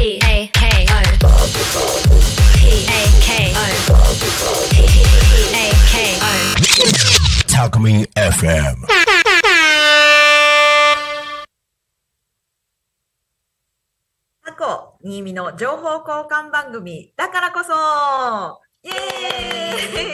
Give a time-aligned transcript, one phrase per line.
[0.00, 1.04] P A K O
[2.56, 3.68] P A K O
[4.70, 4.80] P
[5.52, 6.32] A K O
[7.46, 8.80] Talkme FM.
[14.42, 17.74] 過去、新見の情報交換番組だからこそ
[18.82, 18.92] イエ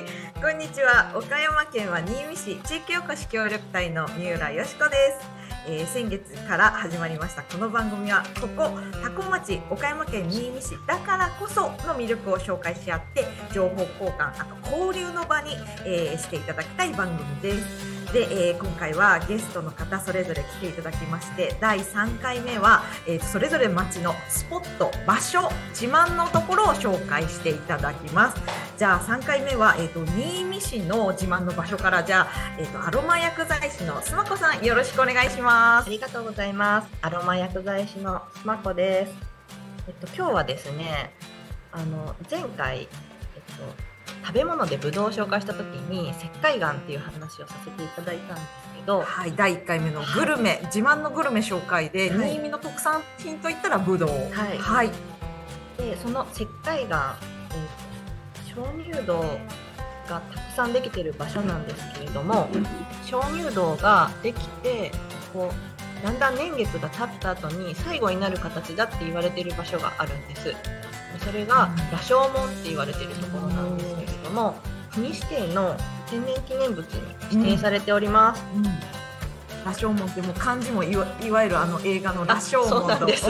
[0.00, 1.12] ーイこんにちは。
[1.14, 5.43] 岡山県は新見市地域おこし協力隊の三浦よしこです。
[5.66, 8.70] えー先月から始まりましたこの番組はここ
[9.02, 15.52] 多古町岡山県新見市だからこその魅力を紹介し合って情報交換あと交流の場に、
[15.86, 18.12] えーしていただきたい番組です。
[18.12, 28.40] で、えー今回はゲストの方それぞれ来ていただきまして第3回目は、えーそれぞれ町のスポット場所自慢のところを紹介していただきます
[28.76, 32.28] じゃあ3回目は、えー、と新見市の自慢の場所からじゃあ、
[32.58, 35.86] えー、とアロマ薬剤師の須磨子さんよろしくお願いします。
[35.86, 36.88] ありがとうございます。
[37.00, 39.12] アロマ薬剤師のスマコです。
[39.86, 41.14] えっと今日はですね、
[41.70, 48.46] あの前回えっと食べ物でブドウを紹介した時に石灰岩っていう話をさせていただいたんです
[48.76, 52.30] けど、はい第1回目のグルメ自慢のグルメ紹介で、はい。
[52.32, 54.08] 新見の特産品といったらブドウ。
[54.08, 54.58] はい。
[54.58, 54.90] はい、
[55.78, 57.16] でその石灰岩、
[57.52, 57.93] えっと
[58.54, 59.22] 鍾乳洞
[60.08, 62.48] がたくさんできてる場所なんですけれども、
[63.04, 64.92] 鍾乳洞ができて
[65.32, 70.54] こうだんだん年月が経った後に最後になる形だって言われてる場所があるんです。
[71.24, 74.54] それが羅生門って言われてるところなんですけれども、
[74.92, 75.76] 国指定の
[76.10, 78.44] 天然記念物に指定されております。
[78.54, 79.03] うん
[79.64, 83.22] 羅生門ってもう漢字もいわいわゆるあの映画の羅生門と同じ、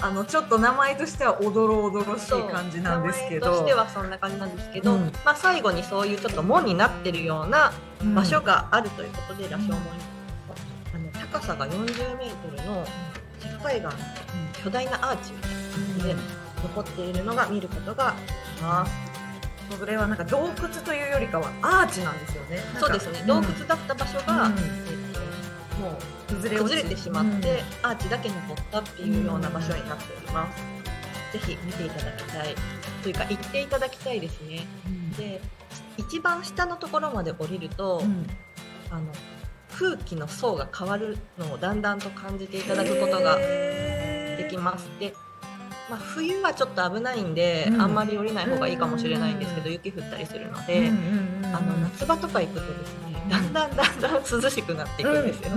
[0.00, 3.46] あのちょっと名前としてはおどろおどろしい感じなんですけど。
[3.46, 5.12] 名前としてはそんな感じなんですけど、うん。
[5.24, 8.14] まあ、最後にそういうちょっと門になってるようなうん。
[8.14, 12.84] 場所があるということで、羅生門あの高さが40メートルの
[13.38, 13.96] 石灰岩の
[14.64, 16.16] 巨大なアーチみたいな感じで
[16.62, 18.92] 残っているのが見ることができます。
[19.78, 22.58] それはなんか洞窟というよりかはアーチなんですよね。
[22.80, 24.52] そうですね、ん洞窟だった場所が、うん。
[24.52, 24.58] えっ
[25.02, 25.07] と
[25.80, 30.62] もう崩れ崩れてしまって、アーチだけ残ったっていうような場所になっております。
[31.32, 32.54] ぜひ見ていただきたい
[33.02, 34.66] というか行っていただきたいですね。
[34.86, 35.40] うんで
[35.96, 38.26] 一番下のところまで降りると、うん
[38.90, 39.12] あの
[39.78, 44.88] 空気の層が変わるのをだんだんと感じていただくことができます。
[44.98, 45.14] で
[45.88, 54.12] まあ、冬はちょっと危ないんで、うんあんまり降りない方がいいかもしれないんですけど、雪降ったりするので、うんうんうんあの夏場とか行くとですねだんだんだんだん
[54.42, 55.50] 涼しくなっていくんですよ。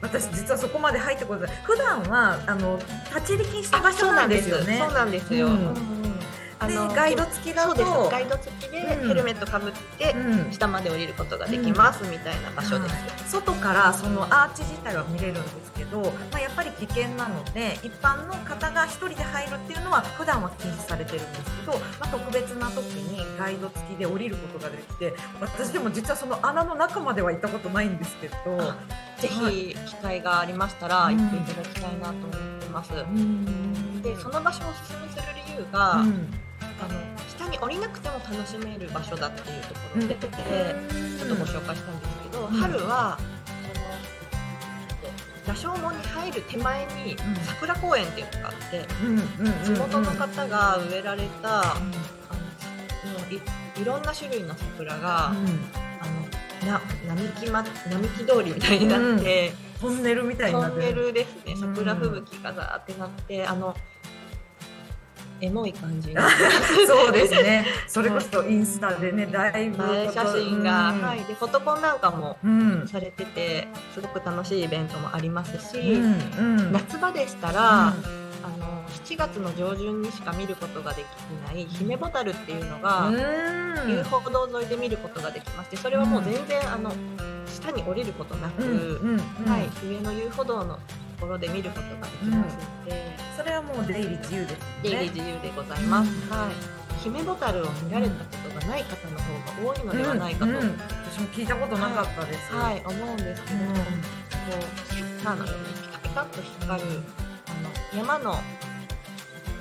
[0.00, 1.50] 私実はそこまで入ったことない。
[1.64, 2.78] 普段はあの
[3.14, 4.78] 立ち入り禁止場所なんですよね。
[4.78, 5.48] そうなんですよ。
[5.48, 5.95] うん
[6.66, 8.08] あでガイド付きだと。
[8.10, 13.30] ガイド付きでうんヘルメットかぶってうん下まで降りることができますみたいな場所です。
[13.30, 28.34] 外からそのアーチ自体は見れるんですけど、まあ、やっぱり危険なので一般の方が1人で入るっていうのは普段は禁止されてるんですけど、まあ、特別な時にガイド付きで降りることができて私でも実はその穴の中までは行ったことないんですけど。
[28.60, 28.76] あ
[29.18, 32.92] ぜひ機会がありましたら行っていただきたいなと思ってます。
[32.92, 36.28] うんでその場所をおすすめする理由が、うん
[36.80, 42.50] あの下に降りなくても楽しめる場所だっていうところで、ちょっとご紹介したんですけど、ん。
[42.50, 43.18] 春は
[45.56, 47.16] その羅生門に入る手前にん。
[47.46, 51.90] 桜公園っていうのがあって、うんうん地元の方が植えられた、あうん。
[51.90, 53.40] のい
[53.80, 55.40] いろんな種類の桜が、あの
[56.66, 61.02] な並木ま並木通りみたいになって、トンネルみたいにトンネなってる。
[61.06, 61.52] ルですね。
[61.52, 63.74] うん桜吹雪がザーってなってあの
[65.40, 66.10] エモい感じ。
[66.10, 66.16] に
[66.86, 67.66] そうですね。
[67.86, 69.82] それこそインスタでね、だいぶ
[70.12, 71.02] 写真が、うん。
[71.02, 72.88] はい、でフォトコンなんかもうん。
[72.88, 76.72] されててすごく楽しいイベントもありますし、うんうん。
[76.72, 77.90] 夏場でしたら、あ
[78.58, 83.90] の7月の上旬にしか見ることができないヒメボタルっていうのが、うん。
[83.90, 86.92] 遊歩道沿いで見ることができましてそれはもう全然、あの
[87.46, 88.62] 下に降りることなく、
[89.46, 90.80] はい、上の遊歩道のと
[91.20, 92.56] ころで見ることができます
[93.66, 95.12] もう出入り自由です出入りね。
[95.14, 96.10] 自由でございます。
[96.10, 96.30] うん。
[96.30, 100.56] はい、ヒメボタルを見られたことがない方の方が多いのではないかと、うん。
[100.56, 100.78] うん
[101.16, 102.52] 私も聞いたことなかったです。
[102.52, 103.74] はい、思うんですけど、うん。
[103.74, 103.80] こ
[104.92, 104.96] う。
[105.26, 106.88] シャーのようにピカピカっと光る、
[107.46, 108.38] あの山の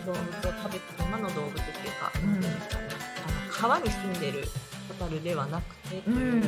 [0.06, 0.22] 動物を
[0.62, 1.66] 食べて山の動物っていう
[2.00, 2.34] か、うん。
[2.34, 2.86] なんていうんですかね。
[2.86, 4.50] の川に住んでるホ
[4.95, 6.44] タルではなくて、うん。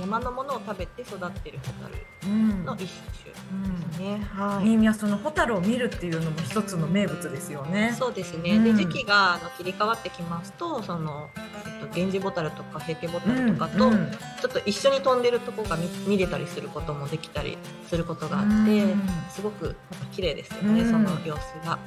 [0.00, 1.94] 山のものを食べて育ってるホタル
[2.26, 2.64] うん。
[2.64, 2.88] の一
[3.22, 4.18] 種うんですね。
[4.32, 4.64] はい。
[4.64, 7.94] 新見はそのホタルを見るっていうのも一つの名物ですよね。
[7.98, 8.64] そうですね、うん。
[8.64, 13.92] で時期があの切り替わってきますとその、えっと、ゲンジボタルとかヘケボタルとかと、うん。
[13.92, 17.58] うんちょっと一緒に飛んでるとこが見見れたりすることもできたり
[17.88, 19.02] することがあって、うん。
[19.30, 19.74] すごく
[20.12, 20.90] 綺麗ですよね、うん。
[20.90, 21.78] その様子が。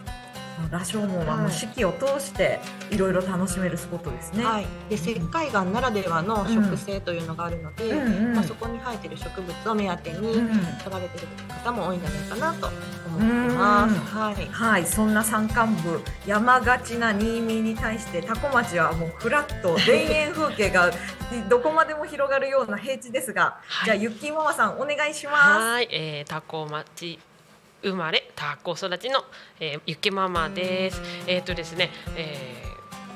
[0.71, 2.59] 羅生門はもう四季を通して
[2.89, 4.43] いろいろ楽しめるスポットですね。
[4.43, 8.35] はい、で石灰岩ならではの植生というのがあるので、うんうん。
[8.35, 10.47] まあ、そこに生えてる植物を目当てにうん
[10.83, 11.27] 取られてる
[11.63, 13.95] 方も多いんじゃないかなと思ってます。
[13.95, 13.99] うん。
[13.99, 14.45] はい。
[14.47, 20.91] はい、そんな山間部山がちな新見に対して多古町はもうフラット田園風景が
[21.49, 23.85] どこまでも広がるような平地ですが、はい。
[23.85, 25.59] じゃあゆっきーママさんお願いします。
[25.59, 27.19] はい、えー、タコ町
[27.83, 29.23] 生まれタコ育ちの、
[29.59, 31.01] えー、ゆきママです。
[31.27, 32.71] えっ、とですね、えー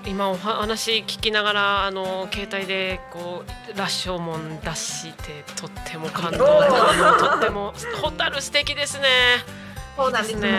[0.08, 7.74] 今お話聞きながらあの携帯でこう羅生門出してとっても感動とっても
[8.04, 9.08] ホタル素敵ですね。
[9.98, 10.52] そうなんですね。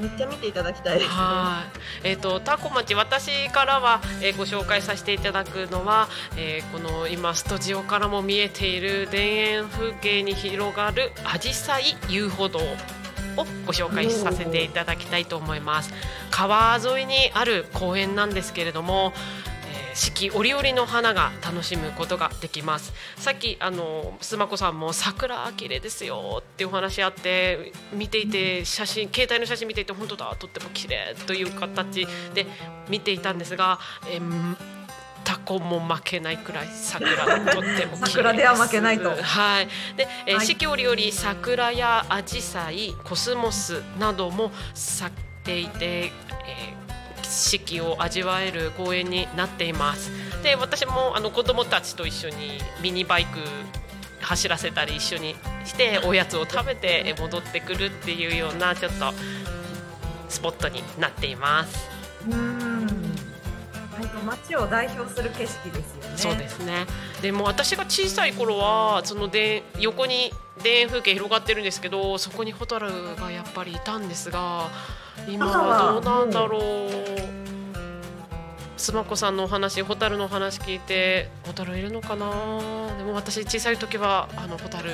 [0.00, 1.14] めっちゃ見ていただきたいですね。
[1.14, 1.62] は
[2.04, 2.08] い。
[2.08, 12.60] えっ、とタコ町私からは、えーご紹介させていただくのは、えーこの今スタジオからも見えている田園風景に広がる紫陽花遊歩道
[13.40, 15.92] をご紹介させていただきたいと思います。
[16.30, 19.12] 川沿いにある公園なんですけれども。
[19.72, 32.46] えー四季折々の花が楽しむことができますさっきあの須磨子さんも桜綺麗ですよってお話あって見ていて写真携帯の写真見ていて本当だとっても綺麗という形で
[32.88, 33.78] 見ていたんですが、
[34.08, 34.79] えー
[35.50, 39.66] タコも負けないくらい桜とっても綺麗です桜では負けないとはい
[39.96, 46.80] で、えーはい四季折々桜や紫陽花コスモスなども咲いていて、えー
[47.22, 50.10] 四季を味わえる公園になっています。
[50.42, 53.38] で私もあの子供たちと一緒にミニバイク
[54.20, 59.12] 走らせたり一緒にしておやつを食べてえ戻ってくるっていうようなちょっと
[60.28, 61.88] スポットになっています。
[62.28, 62.89] うん。
[64.24, 66.16] 街を代表する景色ですよね。
[66.16, 66.86] そうですね。
[67.22, 74.68] でも私が小さい頃はそので横に田園風景広がってるんですけど、そこにホタルがやっぱりいたんですが、
[75.28, 76.90] 今はどうなんだろう。
[78.76, 82.30] スマコさんのお話、ホタルのお話聞いて、ホタルいるのかな？
[82.96, 84.90] でも私小さい時はあのホタル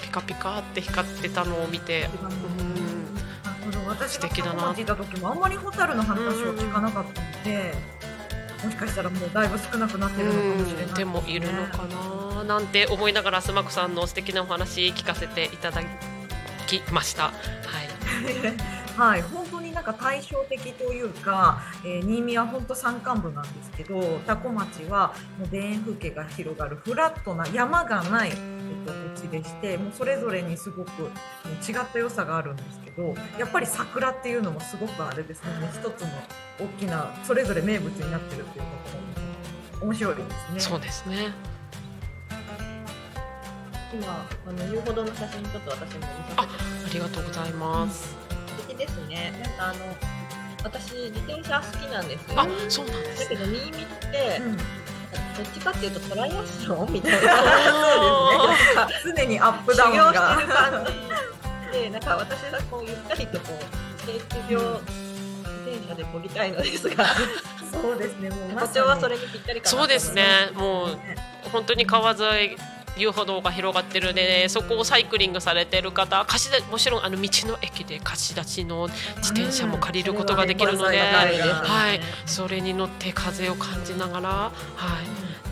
[0.00, 7.74] ピカピカって光ってたのを見て、うん、私が素敵だな過去町いた時もあんまりホタルの話を聞かなかったので、
[8.66, 15.82] もしかしたらもうだいぶ少なくなってるのかもしれないでもいるのかななんて思いながらスマコさんの素敵なお話聞かせていただ
[16.66, 17.24] きました。
[17.24, 17.32] はい。
[18.96, 28.36] はい、本当になんか対照的というか、えー新見は本当山間部なんですけど、多古町はもう田園風景が広がるフラットな山がない、えっ
[28.86, 28.92] と、
[29.26, 31.10] 土地でして、もうそれぞれにすごく違っ
[31.92, 36.08] た良さがあるんですけど、やっぱり桜っていうのもすごくあれですね、一つの
[36.60, 38.70] 大きなそれぞれ名物になってるっていうとこ
[39.80, 40.60] ろも面白いですね。
[40.60, 41.32] そうですね。
[43.92, 46.02] 今あの遊歩道の写真ちょっと私も見
[46.36, 46.48] さ
[46.84, 48.16] せてありがとうございます。
[48.58, 49.32] 素敵ですね。
[49.42, 49.76] なんかあの
[50.64, 52.40] 私自転車好きなんですよ。
[52.40, 53.22] あ、そうなんです。
[53.24, 54.56] だけど新見ってうん
[55.36, 57.32] どっちかっていうとトライアスロンみたいな。
[57.32, 60.86] あ常にアップダウン修行してがる感
[61.72, 61.78] じ。
[61.78, 63.56] でなんか私がこうゆったりとこう
[64.06, 64.82] 低地上自
[65.66, 67.06] 転車で漕ぎたいのですが、
[67.70, 68.74] そうですね、もうま都さに。
[68.74, 70.50] 庁はそれにぴったりかなとそうですね。
[70.54, 71.16] もうね
[71.52, 72.56] 本当に川沿い。
[72.96, 81.04] 遊歩道が広がってるで、ね、そこをサイクリングされてる方貸し出もちろんあの道の駅で貸し出しの自転車も借りることができるので、うん。
[81.26, 84.52] それはい、それに乗って風を感じながら、は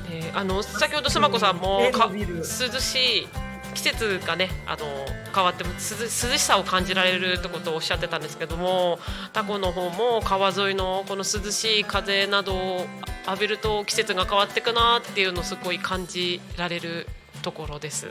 [0.08, 2.44] い、であの先ほど須磨子さんも涼
[2.80, 3.28] しい
[3.74, 4.86] 季節がねあの
[5.34, 8.98] 変わっても涼涼しさを感じられるってことをおっしゃってたんですけども
[9.32, 12.86] タコの方も川沿いのこの涼しい風などを
[13.26, 17.06] 浴びると季節が変わっていくなっていうのをすごい感じられる
[17.44, 18.10] ところです。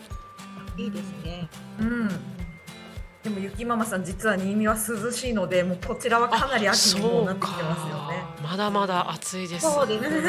[0.78, 1.48] いいですね。
[1.80, 2.10] うん。
[3.24, 8.22] でも雪ママさん実は新見は涼しいので、もうこちらはかなり秋にもうなってきてますよね。
[8.44, 9.66] まだまだ暑いです。
[9.72, 10.20] そうですね。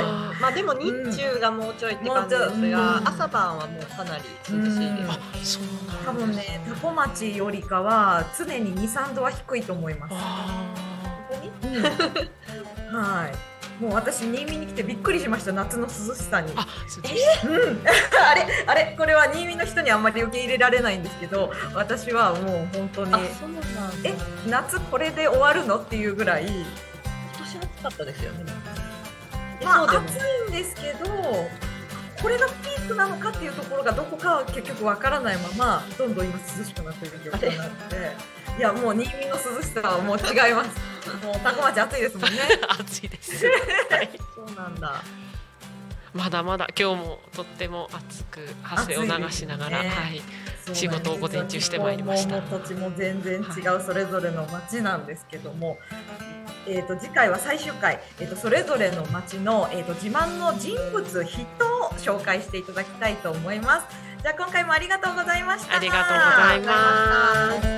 [0.00, 4.68] あまあでも日中がもうちょいって感じですうんが、うん朝晩はもうかなり涼しいです。
[4.78, 5.62] うんあ、そう
[6.06, 6.36] 多なんです。
[6.36, 10.14] 分ね、タコ町よりかは常に2、3度は低いと思います。
[12.94, 13.32] はい。
[13.80, 16.52] もう私新見に来てびっくりしました夏の涼しさに。
[16.52, 16.60] ー。
[16.60, 23.68] あ、そうん、 あれあれこれは新見の人にあんまり受け入れられないんですけど私はもう本当にあ、そうなんだ。
[24.04, 24.14] え
[24.48, 25.76] 夏これで終わるの？
[25.78, 26.64] っていうぐらい今
[27.38, 28.52] 年暑かったですよね。
[29.60, 29.94] えまあ暑
[30.48, 31.06] いんですけど
[32.22, 37.96] これがピークなのかっていうところがどこかは結局わからないままどんどん今涼しくなっている状況になって
[38.58, 42.38] いやもう新見の涼しさはもう違いますもうタコ町暑いですもんね
[42.80, 45.02] 暑いです、はい、そうなんだ
[46.14, 50.22] まだまだ今日もとっても暑く汗を流しながら、いねはい
[50.74, 55.78] 仕事を午前中してまいりました土地も全然違うそれぞれの町なんですけども、
[56.66, 61.42] えー、と次回は最終回、えー、とそれぞれの町の、えー、と自慢の人物人
[61.84, 63.86] を紹介していただきたいと思います
[64.22, 67.75] じゃあ今回もありがとうございましたありがとうございます。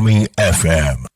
[0.00, 1.09] Alckmin FM.